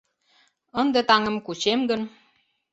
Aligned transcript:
Ынде 0.81 0.99
таҥым 1.09 1.35
кучем 1.45 1.79
гын 1.89 2.01